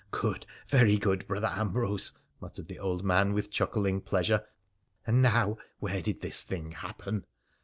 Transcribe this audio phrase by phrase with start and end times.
[0.09, 4.47] '_'Good, very good, Brother Ambrose,' muttered the old man with chuckling pleasure.'
[5.05, 7.27] And now, where did this thing happen